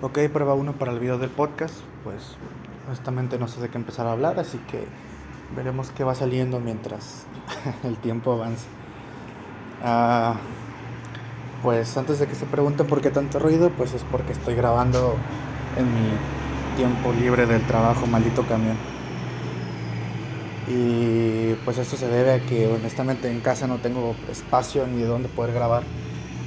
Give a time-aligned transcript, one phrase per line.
[0.00, 1.74] Ok, prueba uno para el video del podcast.
[2.04, 2.22] Pues
[2.86, 4.84] honestamente no sé de qué empezar a hablar, así que
[5.56, 7.26] veremos qué va saliendo mientras
[7.82, 8.66] el tiempo avanza.
[9.82, 10.36] Ah,
[11.64, 15.16] pues antes de que se pregunten por qué tanto ruido, pues es porque estoy grabando
[15.76, 16.10] en mi
[16.76, 18.76] tiempo libre del trabajo, maldito camión.
[20.68, 25.06] Y pues esto se debe a que honestamente en casa no tengo espacio ni de
[25.06, 25.82] dónde poder grabar.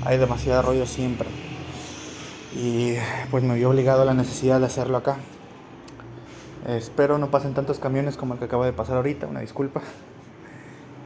[0.06, 1.41] Hay demasiado ruido siempre
[2.54, 2.96] y
[3.30, 5.18] pues me vio obligado a la necesidad de hacerlo acá.
[6.68, 9.82] Espero no pasen tantos camiones como el que acaba de pasar ahorita, una disculpa.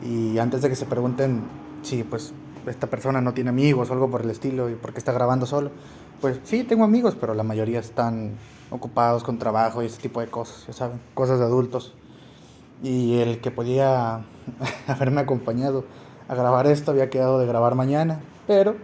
[0.03, 1.43] Y antes de que se pregunten
[1.81, 2.33] si pues
[2.67, 5.45] esta persona no tiene amigos o algo por el estilo y por qué está grabando
[5.45, 5.71] solo,
[6.19, 8.33] pues sí, tengo amigos, pero la mayoría están
[8.69, 11.93] ocupados con trabajo y ese tipo de cosas, ya saben, cosas de adultos.
[12.83, 14.25] Y el que podía
[14.87, 15.85] haberme acompañado
[16.27, 18.75] a grabar esto había quedado de grabar mañana, pero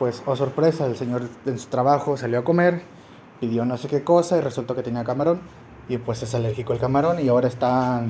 [0.00, 2.80] pues, oh sorpresa, el señor en su trabajo salió a comer,
[3.38, 5.42] pidió no sé qué cosa y resultó que tenía camarón.
[5.90, 8.02] Y pues es alérgico al camarón y ahora está,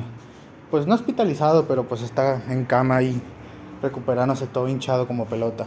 [0.71, 3.21] pues no hospitalizado, pero pues está en cama ahí,
[3.83, 5.67] recuperándose todo hinchado como pelota.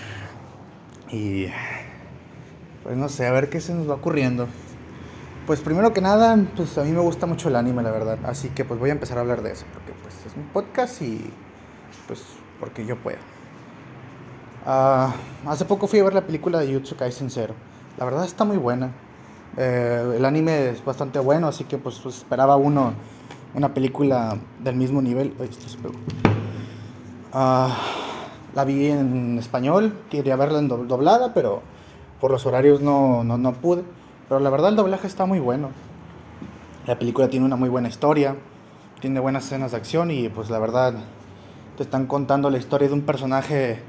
[1.10, 1.46] y
[2.82, 4.46] pues no sé, a ver qué se nos va ocurriendo.
[5.46, 8.18] Pues primero que nada, pues a mí me gusta mucho el anime, la verdad.
[8.24, 11.00] Así que pues voy a empezar a hablar de eso, porque pues es un podcast
[11.00, 11.32] y
[12.06, 12.22] pues
[12.60, 13.37] porque yo puedo.
[14.70, 15.14] Ah,
[15.46, 17.54] hace poco fui a ver la película de Jutsu Kaisen Zero.
[17.96, 18.90] La verdad está muy buena.
[19.56, 22.92] Eh, el anime es bastante bueno, así que pues, pues, esperaba uno
[23.54, 25.34] una película del mismo nivel.
[27.32, 27.74] Ah,
[28.54, 31.62] la vi en español, quería verla en doblada, pero
[32.20, 33.84] por los horarios no, no, no pude.
[34.28, 35.70] Pero la verdad el doblaje está muy bueno.
[36.86, 38.36] La película tiene una muy buena historia,
[39.00, 40.92] tiene buenas escenas de acción y pues la verdad
[41.78, 43.82] te están contando la historia de un personaje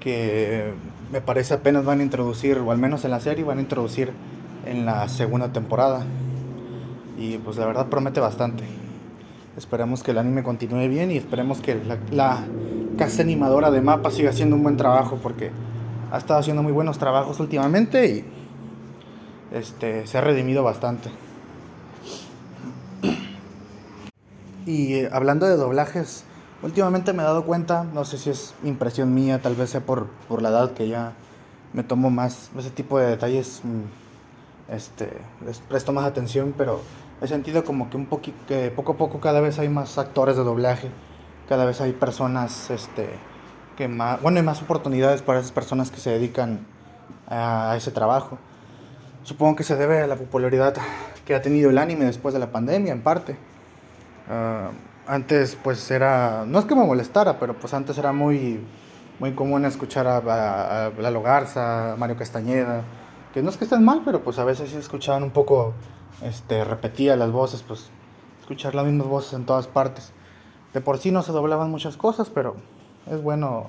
[0.00, 0.72] que
[1.12, 4.12] me parece apenas van a introducir, o al menos en la serie van a introducir
[4.66, 6.04] en la segunda temporada.
[7.18, 8.64] Y pues la verdad promete bastante.
[9.56, 12.44] Esperemos que el anime continúe bien y esperemos que la, la
[12.96, 15.50] casa animadora de mapa siga haciendo un buen trabajo porque
[16.10, 18.24] ha estado haciendo muy buenos trabajos últimamente y
[19.52, 21.10] este, se ha redimido bastante.
[24.66, 26.24] Y eh, hablando de doblajes,
[26.62, 30.08] Últimamente me he dado cuenta, no sé si es impresión mía, tal vez sea por,
[30.28, 31.14] por la edad que ya
[31.72, 35.10] me tomo más ese tipo de detalles, mm, este,
[35.44, 36.82] les presto más atención, pero
[37.22, 40.36] he sentido como que un poquito, que poco a poco cada vez hay más actores
[40.36, 40.90] de doblaje,
[41.48, 43.08] cada vez hay personas, este,
[43.78, 46.66] que más, bueno, hay más oportunidades para esas personas que se dedican
[47.26, 48.38] a, ese trabajo.
[49.22, 50.74] Supongo que se debe a la popularidad
[51.24, 53.36] que ha tenido el anime después de la pandemia, en parte.
[54.28, 54.70] Ah,
[55.10, 58.60] antes pues era, no es que me molestara, pero pues antes era muy,
[59.18, 60.18] muy común escuchar a,
[60.86, 62.84] a, Lalo Garza, a Mario Castañeda,
[63.34, 65.74] que no es que estén mal, pero pues a veces sí escuchaban un poco,
[66.22, 67.90] este, repetía las voces, pues
[68.40, 70.12] escuchar las mismas voces en todas partes.
[70.72, 72.54] De por sí no se doblaban muchas cosas, pero
[73.10, 73.66] es bueno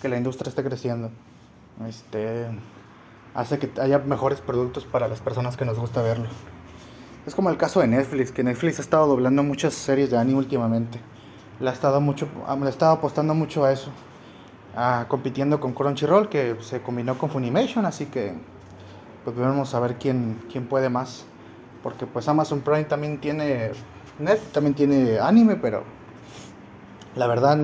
[0.00, 1.10] que la industria esté creciendo.
[1.88, 2.46] Este,
[3.34, 6.28] hace que haya mejores productos para las personas que nos gusta verlo.
[7.26, 10.38] Es como el caso de Netflix, que Netflix ha estado doblando muchas series de anime
[10.38, 11.00] últimamente.
[11.58, 13.90] Le ha estado, mucho, le ha estado apostando mucho a eso.
[15.08, 18.34] compitiendo con Crunchyroll, que se combinó con Funimation, así que
[19.24, 21.24] pues vamos a ver quién, quién puede más.
[21.82, 23.70] Porque pues Amazon Prime también tiene,
[24.18, 25.82] Netflix también tiene anime, pero
[27.16, 27.58] la verdad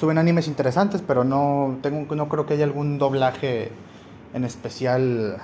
[0.00, 3.70] suben animes interesantes, pero no, tengo, no creo que haya algún doblaje
[4.32, 5.38] en especial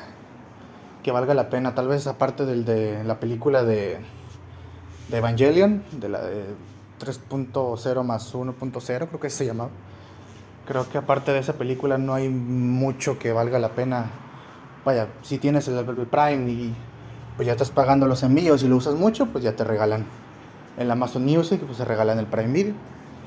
[1.02, 1.74] que valga la pena.
[1.74, 3.98] Tal vez aparte del de la película de,
[5.08, 6.44] de Evangelion, de la de
[7.00, 9.70] 3.0 más 1.0, creo que se llamaba.
[10.66, 14.10] Creo que aparte de esa película no hay mucho que valga la pena.
[14.84, 16.74] Vaya, si tienes el, Prime y
[17.36, 20.04] pues ya estás pagando los envíos y lo usas mucho, pues ya te regalan
[20.78, 22.74] el Amazon Music, pues se regalan el Prime Video.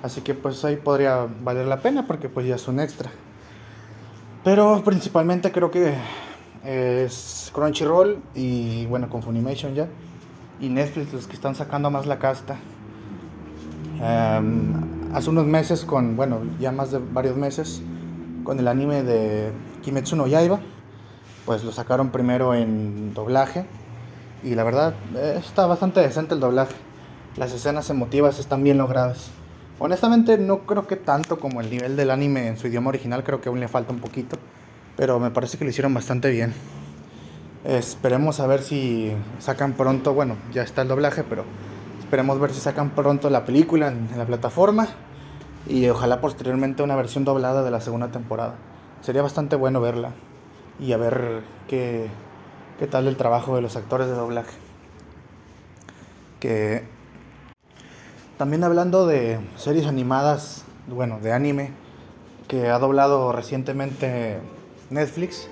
[0.04, 3.12] Así que pues ahí podría valer la pena porque pues ya es un extra.
[4.44, 5.96] Pero principalmente creo que
[6.64, 9.88] es Crunchyroll y bueno, con Funimation ya.
[10.60, 12.58] Y Netflix los que están sacando más la casta.
[14.02, 17.82] Em, hace unos meses con, bueno, ya más de varios meses,
[18.44, 19.52] con el anime de
[19.82, 20.60] Kimetsu no Yaiba,
[21.46, 23.66] pues lo sacaron primero en doblaje.
[24.44, 26.76] Y la verdad, eh, está bastante decente el doblaje.
[27.38, 29.32] Las escenas emotivas están bien logradas.
[29.80, 33.42] Honestamente no creo que tanto como el nivel del anime en su idioma original, creo
[33.42, 34.38] que aún le falta un poquito
[34.96, 36.54] pero me parece que lo hicieron bastante bien.
[37.64, 41.46] Esperemos a ver si sacan pronto, bueno, ya está el doblaje, pero
[42.00, 44.88] esperemos ver si sacan pronto la película en, la plataforma
[45.68, 48.56] y ojalá posteriormente una versión doblada de la segunda temporada.
[49.02, 50.12] Sería bastante bueno verla.
[50.80, 52.10] y a ver qué,
[52.80, 54.58] qué tal el trabajo de los actores de doblaje.
[56.42, 56.84] Que
[58.38, 61.72] también hablando de series animadas, bueno, de anime,
[62.50, 64.40] que ha doblado recientemente
[64.94, 65.48] Netflix.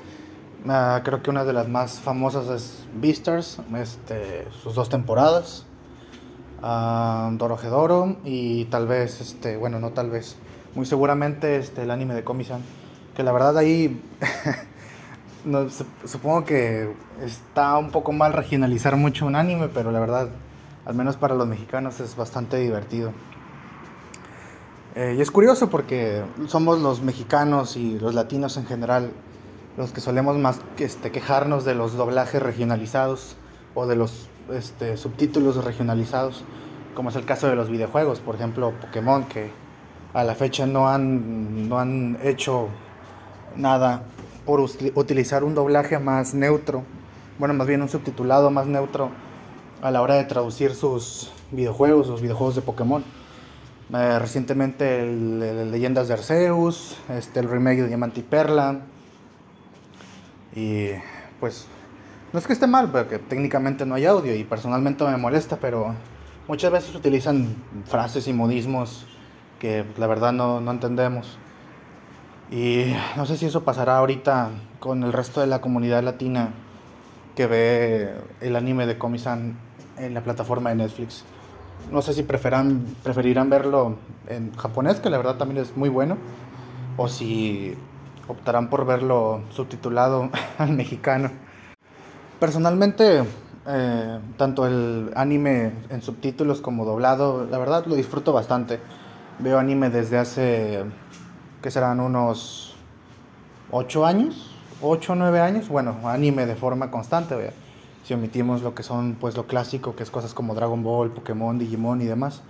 [0.68, 5.66] Ah, creo que una de las más famosas es Beastars, este, sus dos temporadas.
[6.62, 10.36] Uh, Doro y tal vez, este, bueno, no tal vez,
[10.76, 12.62] muy seguramente este, el anime de Komi-san.
[13.16, 14.00] Que la verdad ahí
[15.46, 15.68] no,
[16.06, 16.94] supongo que
[17.24, 20.30] está un poco mal regionalizar mucho un anime, pero la verdad,
[20.86, 23.12] al menos para los mexicanos es bastante divertido.
[24.94, 29.12] Eh, y es curioso porque somos los mexicanos y los latinos en general
[29.78, 33.36] los que solemos más este, quejarnos de los doblajes regionalizados
[33.74, 36.44] o de los este, subtítulos regionalizados,
[36.96, 39.50] como es el caso de los videojuegos, por ejemplo Pokémon, que
[40.14, 42.68] a la fecha no han, no han hecho
[43.56, 44.04] nada
[44.46, 46.84] por utilizar un doblaje más neutro,
[47.40, 49.10] bueno, más bien un subtitulado más neutro
[49.82, 53.04] a la hora de traducir sus videojuegos, sus videojuegos de Pokémon.
[53.94, 58.82] Eh, recientemente el, Leyendas de Arceus, este, el remake de Diamante y Perla.
[60.56, 60.90] Y
[61.40, 61.68] pues
[62.34, 65.94] no es que esté mal, porque técnicamente no hay audio y personalmente me molesta, pero
[66.48, 67.56] muchas veces utilizan
[67.86, 69.06] frases y modismos
[69.60, 71.38] que la verdad no, no entendemos.
[72.52, 74.50] Y no sé si eso pasará ahorita
[74.80, 76.50] con el resto de la comunidad latina
[77.36, 79.58] que ve el anime de Komi-san
[79.98, 81.24] en la plataforma de Netflix.
[81.92, 86.18] No sé si preferan, preferirán verlo en japonés, que la verdad también es muy bueno,
[86.98, 87.76] o si
[88.32, 91.30] optarán por verlo subtitulado al mexicano.
[92.40, 93.24] Personalmente,
[93.68, 98.80] eh, tanto el anime en subtítulos como doblado, la verdad lo disfruto bastante.
[99.40, 100.84] Veo anime desde hace,
[101.62, 102.76] que serán unos
[103.72, 107.54] 8 años, 8 o 9 años, bueno, anime de forma constante
[108.04, 111.58] si omitimos lo que son pues lo clásico, que es cosas como Dragon Ball, Pokémon,
[111.58, 112.42] Digimon y demás,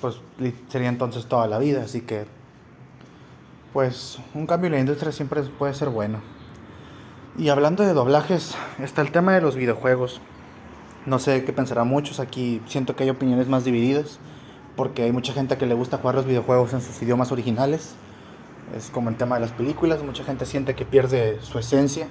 [0.00, 0.20] pues
[0.68, 2.26] sería entonces toda la vida, así que
[3.72, 6.20] pues un cambio en la industria siempre puede ser bueno.
[7.38, 10.20] Y hablando de doblajes, está el tema de los videojuegos.
[11.06, 14.18] No sé qué pensarán muchos, aquí siento que hay opiniones más divididas,
[14.76, 17.94] porque hay mucha gente que le gusta jugar los videojuegos en sus idiomas originales.
[18.76, 22.06] Es como el tema de las películas, mucha gente siente que pierde su esencia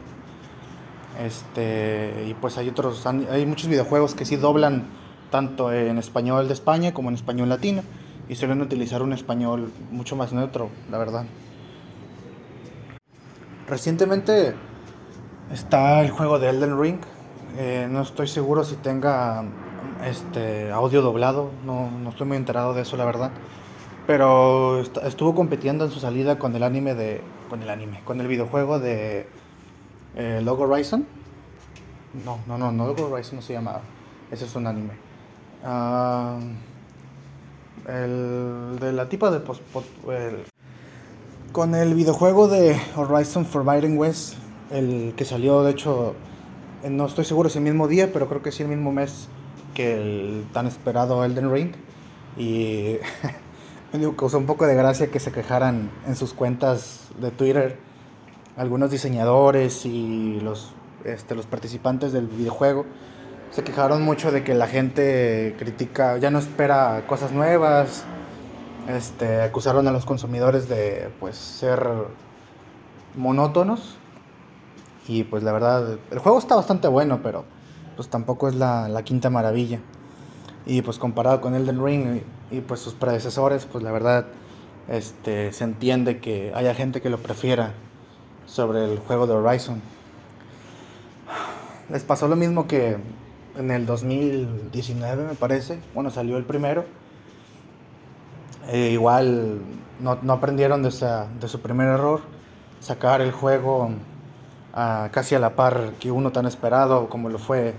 [1.20, 4.86] este, y pues hay otros, hay muchos videojuegos que sí doblan
[5.32, 7.82] tanto en español de España como en español latino
[8.30, 11.26] y suelen utilizar un español mucho más neutro, la verdad.
[13.69, 14.56] Recientemente
[15.54, 16.98] está el juego de Elden Ring.
[17.57, 19.44] Eh, no estoy seguro si tenga
[20.04, 23.31] este audio doblado, no, no, estoy muy enterado de eso, la verdad.
[24.07, 27.21] Pero estuvo compitiendo en su salida con el anime de.
[27.48, 29.27] con el anime, con el videojuego de
[30.15, 31.06] eh, Logo Horizon.
[32.25, 33.81] No, no, no, no, Logo Horizon no se llama.
[34.31, 34.94] Ese es un anime.
[35.63, 36.39] Ah,
[37.88, 39.42] el de la tipa de
[41.51, 44.36] con el videojuego de Horizon Forbidden West,
[44.72, 46.16] el que salió de hecho,
[46.84, 49.28] eh, no estoy seguro si el mismo día, pero creo que sí el mismo mes
[49.74, 51.72] que el tan esperado Elden Ring.
[52.38, 52.98] Y
[53.98, 57.78] me causó un poco de gracia que se quejaran en sus cuentas de Twitter
[58.57, 60.72] algunos diseñadores y los,
[61.06, 62.86] este, los participantes del videojuego
[63.51, 68.03] se quejaron mucho de que la gente critica, ya no espera cosas nuevas,
[68.89, 71.88] este, acusaron a los consumidores de pues ser
[73.15, 73.96] monótonos
[75.08, 77.46] y pues la verdad el juego está bastante bueno pero
[77.96, 79.79] pues tampoco es la, la quinta maravilla
[80.65, 84.25] y pues comparado con Elden Ring y, y, pues sus predecesores pues la verdad
[84.88, 87.74] este se entiende que haya gente que lo prefiera
[88.50, 89.81] sobre el juego de Horizon.
[91.89, 92.98] Les pasó lo mismo que
[93.58, 95.79] en el 2019, me parece.
[95.93, 96.86] Bueno, salió el primero.
[98.72, 99.62] E igual
[100.00, 100.90] no, no aprendieron de,
[101.40, 102.22] de, su primer error.
[102.80, 103.92] Sacar el juego
[105.12, 107.74] casi a la par que uno tan esperado como lo fue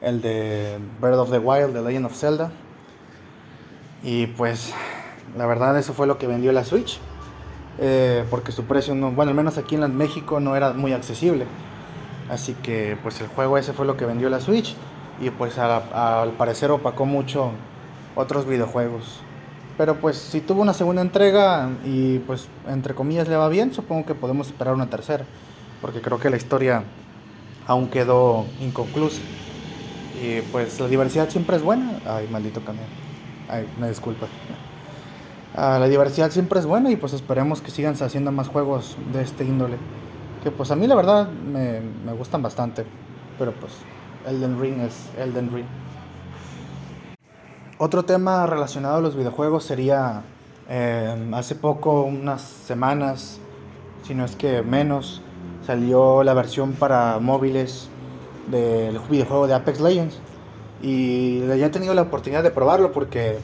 [0.00, 2.52] el de Breath of the Wild, The Legend of Zelda.
[4.02, 4.72] Y pues
[5.36, 7.00] la verdad eso fue lo que vendió la Switch.
[7.78, 11.46] Eh, porque su precio, no, bueno, al menos aquí en México no era muy accesible.
[12.30, 14.76] Así que pues el juego ese fue lo que vendió la Switch
[15.20, 17.50] y pues al parecer opacó mucho
[18.14, 19.20] otros videojuegos.
[19.76, 24.06] Pero pues si tuvo una segunda entrega y pues entre comillas le va bien, supongo
[24.06, 25.24] que podemos esperar una tercera.
[25.80, 26.84] Porque creo que la historia
[27.66, 29.20] aún quedó inconclusa.
[30.22, 31.98] Y pues la diversidad siempre es buena.
[32.06, 32.86] Ay, maldito camión.
[33.48, 34.26] Ay, me disculpa.
[35.56, 39.22] Ah, la diversidad siempre es buena y pues esperemos que sigan haciendo más juegos de
[39.22, 39.76] este índole.
[40.42, 42.84] que pues a mí la verdad me, me gustan bastante,
[43.38, 43.72] pero pues
[44.26, 45.64] Elden Ring es Elden Ring.
[47.76, 50.22] Otro tema relacionado a los videojuegos sería
[50.68, 53.40] eh, hace poco, unas semanas,
[54.06, 55.22] si no es que menos,
[55.66, 57.88] salió la versión para móviles
[58.48, 60.20] del videojuego de Apex Legends.
[60.82, 63.38] Y ya he tenido la oportunidad de probarlo porque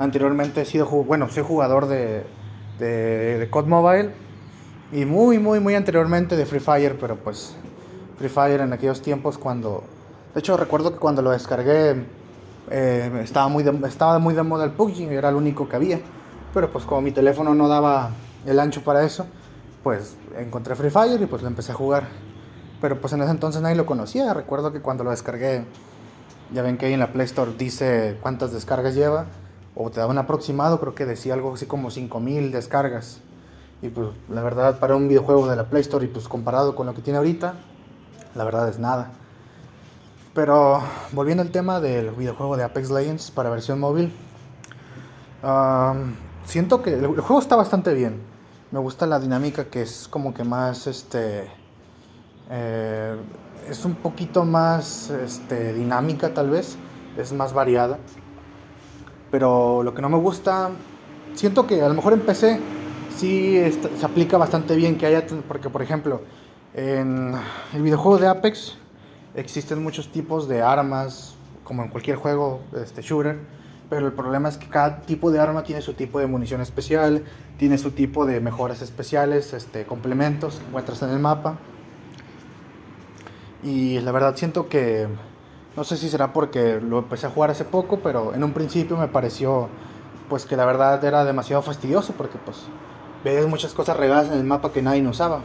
[0.00, 2.24] anteriormente he sido, bueno, soy jugador de,
[2.80, 4.10] de, de COD Mobile
[4.90, 7.54] y muy, muy, muy anteriormente de Free Fire, pero pues
[8.18, 9.84] Free Fire en aquellos tiempos cuando...
[10.34, 12.04] De hecho recuerdo que cuando lo descargué
[12.70, 16.00] eh, estaba, muy de, estaba muy de moda el PUBG, era el único que había.
[16.52, 18.10] Pero pues como mi teléfono no daba
[18.46, 19.26] el ancho para eso,
[19.82, 22.08] pues encontré Free Fire y pues lo empecé a jugar.
[22.80, 24.32] Pero pues en ese entonces nadie lo conocía.
[24.34, 25.64] Recuerdo que cuando lo descargué,
[26.52, 29.26] ya ven que ahí en la Play Store dice cuántas descargas lleva.
[29.74, 33.20] O te da un aproximado, creo que decía algo así como 5000 descargas.
[33.82, 36.86] Y pues la verdad para un videojuego de la Play Store y pues comparado con
[36.86, 37.54] lo que tiene ahorita,
[38.34, 39.10] la verdad es nada.
[40.36, 44.12] Pero volviendo al tema del videojuego de Apex Legends para versión móvil,
[46.44, 48.20] siento que el, juego está bastante bien.
[48.70, 51.46] Me gusta la dinámica que es como que más, este,
[52.50, 53.16] eh,
[53.66, 56.76] es un poquito más este, dinámica tal vez,
[57.16, 57.98] es más variada.
[59.30, 60.68] Pero lo que no me gusta,
[61.34, 62.60] siento que a lo mejor en PC
[63.16, 63.58] sí
[63.98, 66.20] se aplica bastante bien que haya, porque por ejemplo,
[66.74, 67.32] en
[67.72, 68.76] el videojuego de Apex
[69.36, 73.38] existen muchos tipos de armas, como en cualquier juego este, shooter,
[73.88, 77.24] pero el problema es que cada tipo de arma tiene su tipo de munición especial,
[77.58, 81.58] tiene su tipo de mejoras especiales, este, complementos que encuentras en el mapa.
[83.62, 85.06] Y la verdad siento que,
[85.76, 88.96] no sé si será porque lo empecé a jugar hace poco, pero en un principio
[88.96, 89.68] me pareció
[90.28, 92.56] pues que la verdad era demasiado fastidioso porque pues
[93.22, 95.40] ves muchas cosas regadas en el mapa que nadie usaba.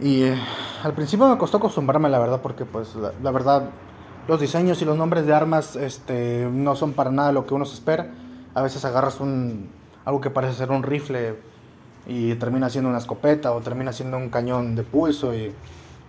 [0.00, 0.38] Y eh,
[0.84, 3.70] al principio me costó acostumbrarme, la verdad, porque pues la, verdad
[4.28, 7.64] los diseños y los nombres de armas este, no son para nada lo que uno
[7.64, 8.10] se espera.
[8.54, 9.70] A veces agarras un,
[10.04, 11.36] algo que parece ser un rifle
[12.06, 15.52] y termina siendo una escopeta o termina siendo un cañón de pulso y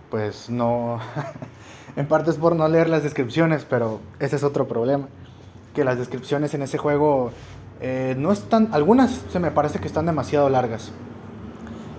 [0.08, 1.00] pues no...
[1.96, 5.08] en parte es por no leer las descripciones, pero ese es otro problema.
[5.74, 7.32] Que las descripciones en ese juego
[7.80, 8.68] eh, no están...
[8.72, 10.92] Algunas se me parece que están demasiado largas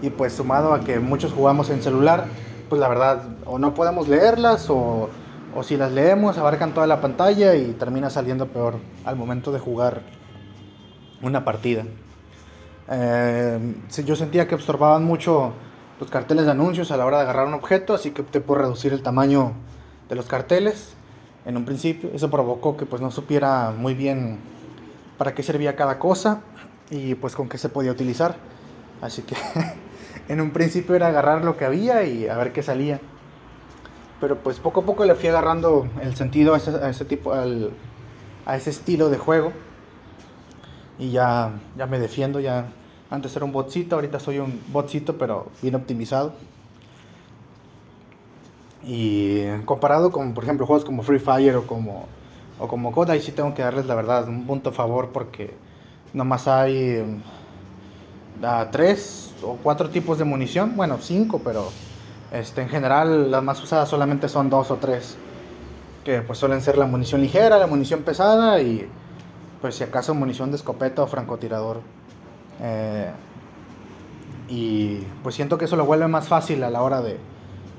[0.01, 2.25] y pues sumado a que muchos jugamos en celular,
[2.69, 5.09] pues la verdad o no podemos leerlas o,
[5.55, 9.59] o si las leemos abarcan toda la pantalla y termina saliendo peor al momento de
[9.59, 10.01] jugar
[11.21, 11.83] una partida.
[12.89, 15.53] Eh, yo sentía que absorbaban mucho
[15.99, 18.59] los carteles de anuncios a la hora de agarrar un objeto, así que opté por
[18.59, 19.53] reducir el tamaño
[20.09, 20.93] de los carteles
[21.45, 22.09] en un principio.
[22.13, 24.39] Eso provocó que pues no supiera muy bien
[25.17, 26.41] para qué servía cada cosa
[26.89, 28.35] y pues con qué se podía utilizar.
[29.01, 29.35] Así que
[30.27, 32.99] en un principio era agarrar lo que había y a ver qué salía.
[34.19, 38.69] Pero pues poco a poco le fui agarrando el sentido a ese, tipo, a ese
[38.69, 39.51] estilo de juego.
[40.99, 42.67] Y ya, ya me defiendo, ya
[43.09, 46.33] antes era un botcito, ahorita soy un botcito, pero bien optimizado.
[48.83, 52.07] Y comparado con, por ejemplo, juegos como Free Fire o como,
[52.59, 55.53] o como COD, ahí sí tengo que darles la verdad un punto a favor porque
[56.13, 57.03] nomás hay
[58.43, 61.69] a tres o cuatro tipos de munición, bueno, cinco, pero
[62.31, 65.17] este, en general las más usadas solamente son dos o tres,
[66.03, 68.87] que pues suelen ser la munición ligera, la munición pesada y
[69.61, 71.81] pues si acaso munición de escopeta o francotirador.
[72.61, 73.11] Eh,
[74.49, 77.17] y pues siento que eso lo vuelve más fácil a la hora de,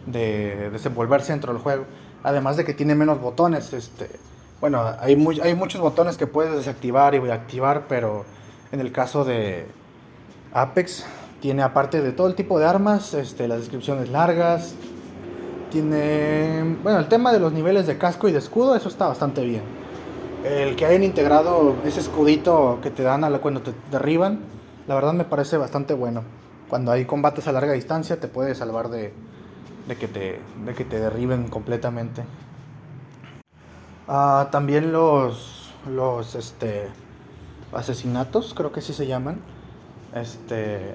[0.07, 1.85] de desenvolverse dentro del juego.
[2.23, 4.09] Además de que tiene menos botones, este,
[4.61, 8.25] bueno, hay, hay muchos botones que puedes desactivar y activar, pero
[8.71, 9.67] en el caso de,
[10.55, 11.05] Apex
[11.41, 14.75] tiene aparte de todo el tipo de armas, este, las descripciones largas,
[15.71, 19.43] tiene, bueno, el tema de los niveles de casco y de escudo, eso está bastante
[19.45, 19.63] bien.
[20.45, 24.41] El que hayan integrado ese escudito que te dan a la, cuando te derriban,
[24.87, 26.23] la verdad me parece bastante bueno.
[26.69, 29.15] Cuando hay combates a larga distancia te puede salvar de,
[29.89, 32.25] de, que, te, de que te derriben completamente.
[34.07, 36.89] Ah, también los, los este,
[37.73, 39.41] asesinatos, creo que sí se llaman
[40.15, 40.95] este,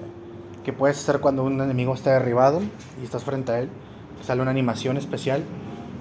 [0.64, 2.60] que puedes hacer cuando un enemigo está derribado
[3.00, 3.68] y estás frente a él.
[4.22, 5.42] Sale una animación especial.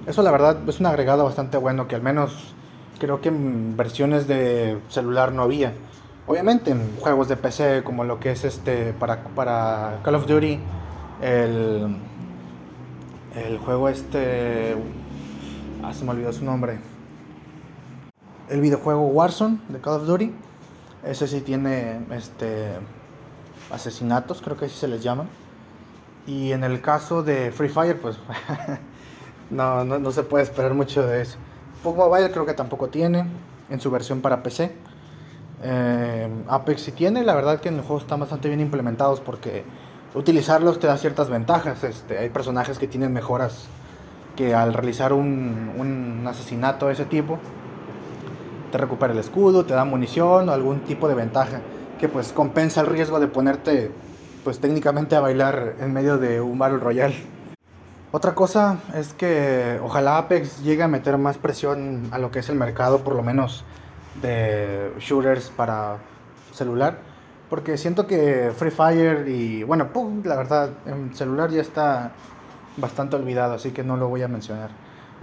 [0.06, 2.54] Eso la verdad es un agregado bastante bueno que al menos
[3.00, 5.74] creo que en versiones de celular no había.
[6.26, 10.60] Obviamente en juegos de PC como lo que es este para, para Call of Duty,
[11.22, 11.96] el,
[13.36, 14.76] el juego este...
[15.84, 16.80] Ah, se me olvidó su nombre.
[18.50, 20.34] El videojuego Warzone de Call of Duty.
[21.06, 22.72] Ese sí tiene este
[23.72, 25.26] asesinatos, creo que así se les llama.
[26.26, 28.18] Y en el caso de Free Fire, pues
[29.50, 31.38] no, no, no, se puede esperar mucho de eso.
[31.84, 33.26] PUBG Mobile creo que tampoco tiene
[33.70, 34.76] en su versión para PC.
[35.64, 39.64] Eh, Apex sí tiene, la verdad que en el juego están bastante bien implementados porque
[40.14, 41.84] utilizarlos te da ciertas ventajas.
[41.84, 43.66] Este, hay personajes que tienen mejoras
[44.36, 47.40] que al realizar un, un asesinato de ese tipo
[48.72, 51.62] te recupera el escudo, te da munición o algún tipo de ventaja
[51.98, 53.92] que pues compensa el riesgo de ponerte
[54.44, 57.16] pues técnicamente a bailar en medio de un Battle Royale.
[58.12, 62.50] Otra cosa es que ojalá Apex llegue a meter más presión a lo que es
[62.50, 63.66] el mercado, por lo menos
[64.22, 65.98] de shooters para
[66.54, 67.00] celular.
[67.50, 69.90] Porque siento que Free Fire y bueno,
[70.24, 72.12] la verdad, en celular ya está
[72.78, 74.70] bastante olvidado, así que no lo voy a mencionar.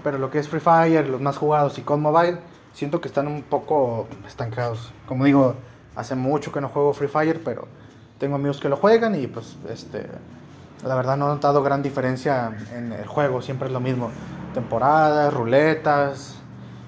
[0.02, 2.38] Pero lo que es Free Fire, los más jugados y con mobile,
[2.73, 4.93] siento que están un poco estancados.
[5.07, 5.54] Como digo,
[5.96, 7.66] hace mucho que no juego Free Fire, pero
[8.18, 10.06] tengo amigos que lo juegan y pues este
[10.84, 14.10] la verdad no he notado gran diferencia en el juego, siempre es lo mismo.
[14.52, 16.36] Temporadas, ruletas,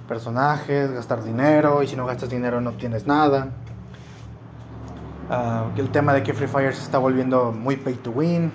[0.07, 3.49] personajes, gastar dinero y si no gastas dinero no tienes nada.
[5.29, 8.53] Uh, el tema de que Free Fire se está volviendo muy pay to win.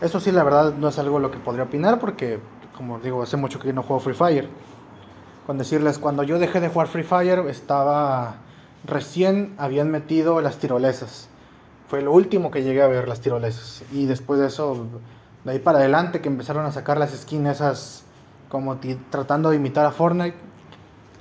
[0.00, 2.40] Eso sí, la verdad no es algo lo que podría opinar porque,
[2.76, 4.48] como digo, hace mucho que no juego Free Fire.
[5.46, 8.36] Con decirles, cuando yo dejé de jugar Free Fire estaba
[8.84, 11.28] recién habían metido las tirolesas.
[11.88, 13.82] Fue lo último que llegué a ver las tirolesas.
[13.92, 14.86] Y después de eso,
[15.44, 18.04] de ahí para adelante que empezaron a sacar las skins esas
[18.48, 18.78] como
[19.10, 20.36] tratando de imitar a Fortnite.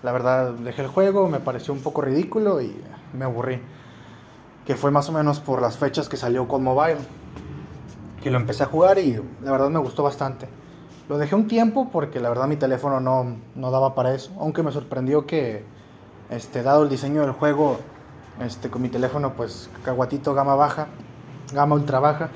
[0.04, 2.76] La verdad dejé el juego, me pareció un poco ridículo y
[3.14, 3.62] me aburrí.
[4.66, 7.00] Que fue más o menos por las fechas que salió con Mobile.
[8.22, 10.48] Que lo empecé a jugar y la verdad me gustó bastante.
[11.10, 14.32] Lo dejé un tiempo porque la verdad mi teléfono no, no daba para eso.
[14.40, 15.66] Aunque me sorprendió que
[16.32, 17.78] este, dado el diseño del juego,
[18.40, 20.88] este, con mi teléfono, pues caguatito gama baja,
[21.54, 22.30] gama ultra baja,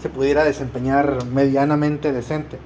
[0.00, 2.58] se pudiera desempeñar medianamente decente.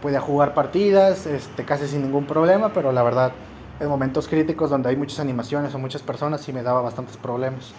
[0.00, 3.32] Podía jugar partidas, este, casi sin ningún problema, pero la verdad,
[3.80, 7.72] en momentos críticos donde hay muchas animaciones o muchas personas, sí me daba bastantes problemas.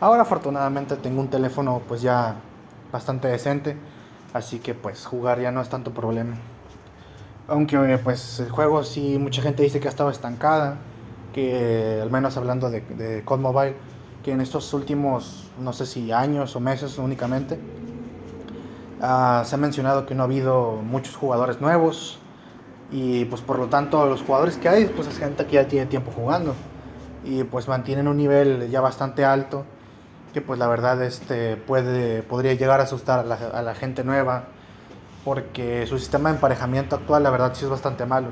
[0.00, 2.36] Ahora afortunadamente tengo un teléfono pues ya
[2.92, 3.76] bastante decente,
[4.32, 6.36] así que pues jugar ya no es tanto problema.
[7.46, 10.78] Aunque pues el juego sí mucha gente dice que ha estado estancada,
[11.34, 13.76] que al menos hablando de, de COD Mobile,
[14.22, 17.58] que en estos últimos, no sé si años o meses únicamente,
[19.00, 22.18] uh, se ha mencionado que no ha habido muchos jugadores nuevos
[22.90, 25.86] y pues por lo tanto los jugadores que hay, pues es gente que ya tiene
[25.86, 26.54] tiempo jugando
[27.24, 29.64] y pues mantienen un nivel ya bastante alto
[30.32, 34.04] que pues la verdad este puede podría llegar a asustar a la, a la gente
[34.04, 34.44] nueva
[35.24, 38.28] porque su sistema de emparejamiento actual la verdad sí es bastante malo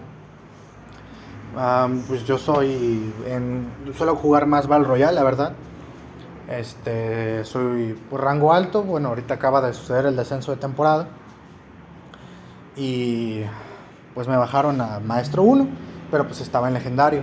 [2.06, 3.12] pues yo soy.
[3.26, 5.52] En, suelo jugar más Val Royale, la verdad.
[6.48, 8.82] Este, soy por rango alto.
[8.82, 11.08] Bueno, ahorita acaba de suceder el descenso de temporada.
[12.76, 13.42] Y
[14.14, 15.68] pues me bajaron a Maestro 1,
[16.10, 17.22] pero pues estaba en legendario.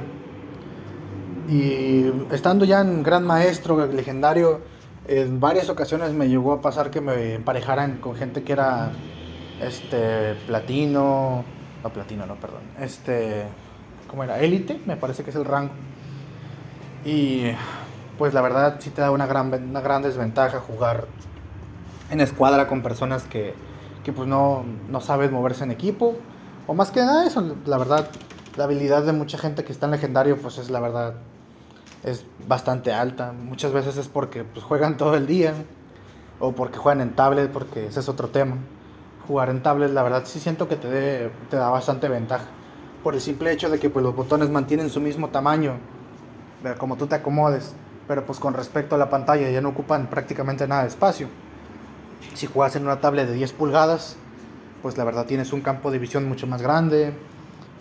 [1.48, 4.62] Y estando ya en Gran Maestro, legendario,
[5.08, 8.92] en varias ocasiones me llegó a pasar que me emparejaran con gente que era
[9.60, 11.44] este platino,
[11.84, 12.62] no platino, no, perdón.
[12.80, 13.48] Este
[14.10, 14.40] ¿cómo era?
[14.40, 15.72] Élite, me parece que es el rango.
[17.06, 17.52] Y
[18.18, 21.06] pues la verdad sí te da una gran, una gran desventaja jugar
[22.12, 23.54] en escuadra con personas que,
[24.04, 26.18] que pues no, no saben moverse en equipo.
[26.68, 28.10] O más que nada eso, la verdad,
[28.58, 31.14] la habilidad de mucha gente que está en legendario pues es la verdad,
[32.04, 33.32] es bastante alta.
[33.32, 35.54] Muchas veces es porque pues, juegan todo el día
[36.40, 38.58] o porque juegan en tablet, porque ese es otro tema.
[39.28, 42.46] Jugar en tablet la verdad sí siento que te, te da bastante ventaja
[43.04, 45.78] por el simple hecho de que pues, los botones mantienen su mismo tamaño,
[46.78, 47.74] como tú te acomodes,
[48.08, 51.28] pero pues con respecto a la pantalla ya no ocupan prácticamente nada de espacio.
[52.34, 54.18] Si juegas en una tablet de 10 pulgadas,
[54.82, 57.14] pues la verdad tienes un campo de visión mucho más grande,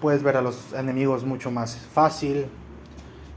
[0.01, 2.47] puedes ver a los enemigos mucho más fácil,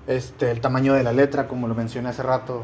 [0.07, 2.63] este, el tamaño de la letra, como lo mencioné hace rato,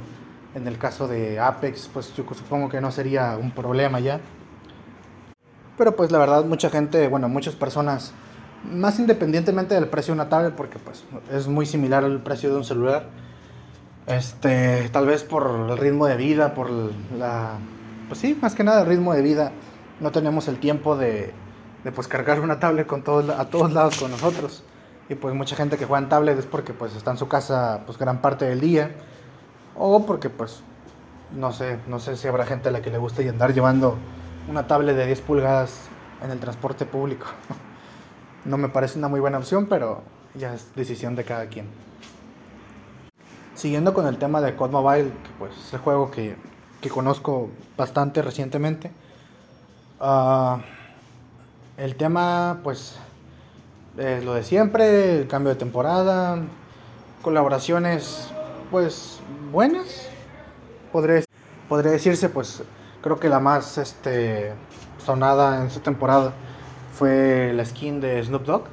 [0.56, 4.20] en el caso de Apex, pues yo supongo que no sería un problema ya.
[5.78, 8.14] Pero pues la verdad mucha gente, bueno, muchas personas
[8.64, 12.58] más independientemente del precio de una tablet, porque pues es muy similar al precio de
[12.58, 13.08] un celular.
[14.08, 17.58] Este, tal vez por el ritmo de vida, por la,
[18.08, 19.52] pues sí, más que nada el ritmo de vida,
[20.00, 21.34] no tenemos el tiempo de,
[21.84, 24.64] de pues cargar una tablet con a todos lados con nosotros.
[25.10, 27.82] Y pues mucha gente que juega en tablet es porque pues está en su casa
[27.86, 28.92] pues gran parte del día.
[29.76, 30.62] O porque pues,
[31.36, 33.98] no sé, no sé si habrá gente a la que le guste andar llevando
[34.50, 35.82] una tablet de 10 pulgadas
[36.24, 37.28] en el transporte público.
[38.48, 40.02] No me parece una muy buena opción, pero
[40.34, 41.68] ya es decisión de cada quien.
[43.54, 46.36] Siguiendo con el tema de COD Mobile, que pues es el juego que
[46.82, 48.92] que conozco bastante recientemente.
[50.00, 50.60] Ah,
[51.78, 52.96] el tema, pues,
[53.98, 56.40] es lo de siempre, el cambio de temporada,
[57.22, 58.30] colaboraciones,
[58.72, 59.20] pues,
[59.52, 60.08] buenas.
[60.92, 61.24] Podría,
[61.68, 62.64] podría decirse, pues,
[63.02, 64.54] creo que la más este,
[65.04, 66.34] sonada en esta temporada
[66.98, 68.64] fue la skin de Snoop Dogg,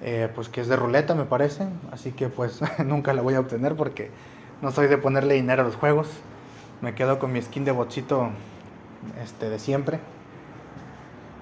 [0.00, 3.40] eh, pues que es de ruleta me parece, así que pues nunca la voy a
[3.40, 4.10] obtener porque
[4.62, 6.08] no soy de ponerle dinero a los juegos.
[6.80, 8.30] Me quedo con mi skin de bochito
[9.22, 9.98] este, de siempre.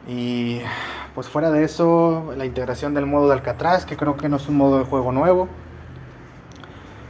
[0.08, 0.60] Y
[1.14, 4.48] pues fuera de eso, la integración del modo de Alcatraz, que creo que no es
[4.48, 5.48] un modo de juego nuevo.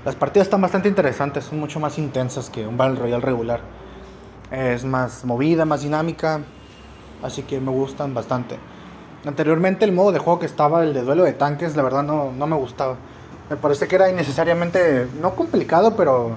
[0.05, 3.61] Las partidas están bastante interesantes, son mucho más intensas que un Battle Royale regular.
[4.51, 6.41] Es más movida, más dinámica,
[7.23, 8.59] así que me gustan bastante.
[9.25, 12.33] Anteriormente el modo de juego que estaba, el de duelo de tanques, la verdad no,
[12.33, 12.97] no me gustaba.
[13.51, 16.37] Me parece que era innecesariamente, no complicado, pero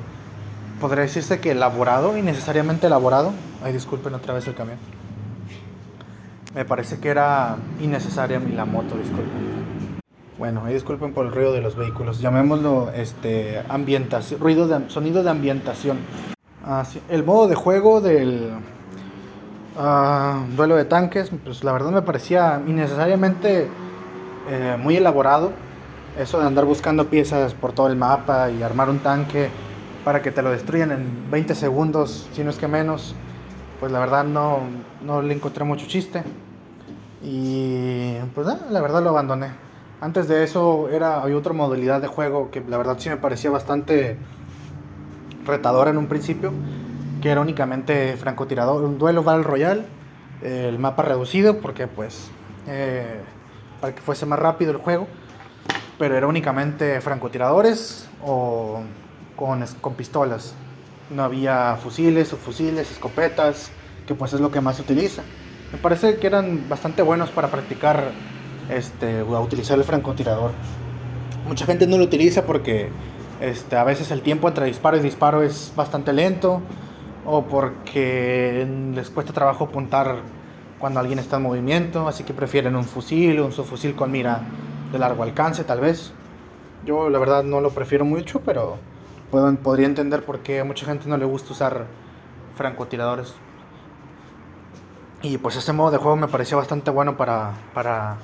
[0.80, 3.34] podría decirse que elaborado, innecesariamente elaborado.
[3.63, 4.78] Ay, disculpen otra vez el camión.
[6.56, 10.00] Me parece que era innecesaria la moto, disculpen.
[10.39, 12.22] Bueno, ahí disculpen por el ruido de los vehículos.
[12.22, 15.98] Llamémoslo este, ambientación, ruido de, sonido de ambientación.
[16.65, 18.52] Ah, el modo de juego del
[19.82, 23.70] Ah, duelo de tanques, pues la verdad me parecía innecesariamente
[24.50, 25.54] eh, muy elaborado.
[26.20, 29.50] Eso de andar buscando piezas por todo el mapa y armar un tanque
[30.04, 33.15] para que te lo destruyan en 20 segundos, si no es que menos,
[33.80, 34.60] pues la verdad no,
[35.02, 36.24] no le encontré mucho chiste.
[37.24, 39.52] Y pues la verdad lo abandoné.
[40.02, 43.50] Antes de eso era, había otra modalidad de juego que la verdad sí me parecía
[43.50, 44.18] bastante
[45.46, 46.52] retadora en un principio,
[47.22, 49.84] que era únicamente francotirador, un duelo Battle Royale,
[50.42, 52.30] el mapa reducido porque pues
[52.68, 53.20] eh,
[53.82, 55.08] para que fuese más rápido el juego,
[55.98, 58.82] pero era únicamente francotiradores o
[59.36, 60.54] con, con pistolas.
[61.10, 63.72] No había fusiles, subfusiles, escopetas,
[64.06, 65.24] que pues es lo que más se utiliza.
[65.72, 68.12] Me parece que eran bastante buenos para practicar
[68.70, 70.52] este, a utilizar el francotirador.
[71.48, 72.90] Mucha gente no lo utiliza porque
[73.42, 76.62] este, a veces el tiempo entre disparo y disparo es bastante lento
[77.32, 80.15] o porque les cuesta trabajo apuntar
[80.80, 84.42] cuando alguien está en movimiento, así que prefieren un fusil, un subfusil con mira
[84.92, 86.12] de largo alcance tal vez.
[86.86, 88.78] Yo la verdad no lo prefiero mucho, pero
[89.30, 91.86] puedo, podría entender por qué a mucha gente no le gusta usar
[92.56, 93.36] francotiradores.
[95.22, 98.18] Y pues ese modo de juego me pareció bastante bueno para, para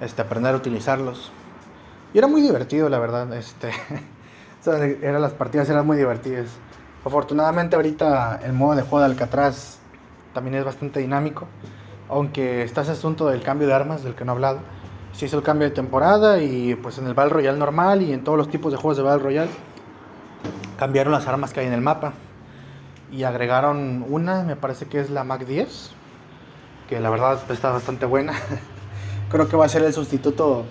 [0.00, 1.32] este, aprender a utilizarlos.
[2.14, 3.32] Y era muy divertido, la verdad.
[3.34, 3.72] Este,
[5.02, 6.46] era, las partidas eran muy divertidas.
[7.06, 9.78] Afortunadamente ahorita el modo de juego de Alcatraz
[10.34, 11.46] también es bastante dinámico,
[12.08, 14.58] aunque está ese asunto del cambio de armas del que no he hablado.
[15.12, 18.24] Se hizo el cambio de temporada y pues en el Battle Royale normal y en
[18.24, 19.50] todos los tipos de juegos de Battle Royale
[20.80, 22.12] cambiaron las armas que hay en el mapa
[23.12, 25.92] y agregaron una, me parece que es la Mac 10,
[26.88, 28.32] que la verdad está bastante buena.
[29.30, 30.64] Creo que va a ser el sustituto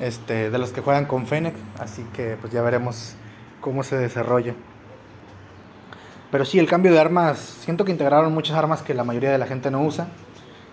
[0.00, 3.16] este, de los que juegan con Fennec, así que pues ya veremos
[3.60, 4.54] cómo se desarrolla.
[6.34, 9.38] Pero sí, el cambio de armas, siento que integraron muchas armas que la mayoría de
[9.38, 10.08] la gente no usa.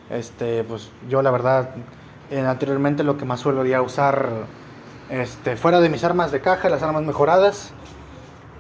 [0.10, 1.76] Este, pues yo la verdad,
[2.32, 4.28] anteriormente lo que más suelo usar,
[5.12, 7.74] este, fuera de mis armas de caja, las armas mejoradas,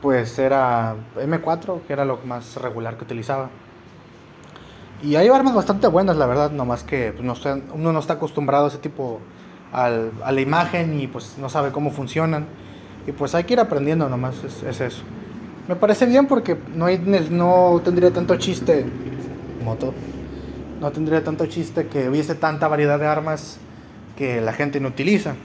[0.03, 3.49] pues era M4, que era lo más regular que utilizaba.
[5.01, 7.33] Y hay armas bastante buenas, la verdad, nomás que pues, no
[7.73, 9.21] uno no está acostumbrado a ese tipo,
[9.73, 12.45] al, a la imagen y pues no sabe cómo funcionan.
[13.07, 15.01] Y pues hay que ir aprendiendo nomás, es eso.
[15.67, 16.97] Me parece bien porque no, hay,
[17.29, 18.85] no tendría tanto chiste.
[19.63, 19.93] Moto.
[20.79, 23.59] No tendría tanto chiste que hubiese tanta variedad de armas
[24.17, 25.35] que la gente no utiliza.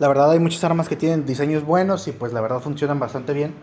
[0.00, 3.32] La verdad hay muchas armas que tienen diseños buenos y pues la verdad funcionan bastante
[3.32, 3.54] bien.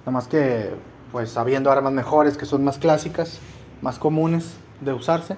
[0.00, 0.70] Nada más que
[1.12, 3.38] pues habiendo armas mejores que son más clásicas,
[3.82, 5.36] más comunes de usarse,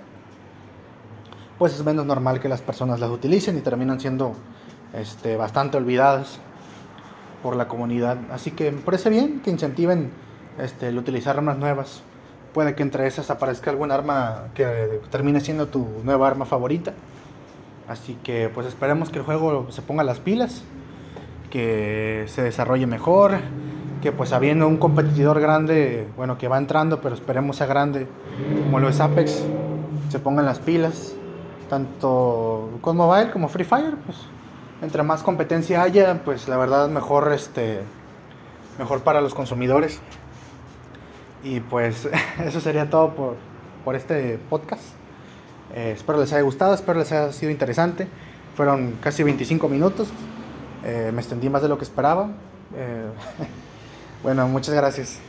[1.58, 4.34] pues es menos normal que las personas las utilicen y terminan siendo
[4.94, 6.38] este, bastante olvidadas
[7.46, 8.18] por la comunidad.
[8.32, 10.10] Así que me parece bien que incentiven
[10.58, 12.02] este, el utilizar armas nuevas.
[12.52, 16.92] Puede que entre esas aparezca algún arma que termine siendo tu nueva arma favorita.
[17.86, 20.64] Así que pues esperemos que el juego se ponga las pilas,
[21.48, 23.36] que se desarrolle mejor,
[24.02, 28.08] que pues habiendo un competidor grande, bueno, que va entrando, pero esperemos sea grande,
[28.64, 29.44] como lo es Apex,
[30.08, 31.14] se pongan las pilas,
[31.70, 34.18] tanto con mobile como Free Fire, pues
[34.82, 37.80] entre más competencia haya, pues la verdad mejor este
[38.78, 40.00] mejor para los consumidores.
[41.42, 42.08] Y pues
[42.44, 43.36] eso sería todo por,
[43.84, 44.82] por este podcast.
[45.74, 48.08] Eh, espero les haya gustado, espero les haya sido interesante.
[48.56, 50.08] Fueron casi 25 minutos.
[50.84, 52.30] Eh, me extendí más de lo que esperaba.
[52.74, 53.08] Eh,
[54.22, 55.20] bueno, muchas gracias.